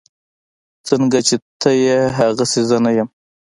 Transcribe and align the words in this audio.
سنګه 0.87 1.19
چې 1.27 1.35
ته 1.61 1.69
يي 1.83 1.95
هسې 2.17 2.61
زه 2.69 2.77
نه 2.85 2.91
يم 2.97 3.07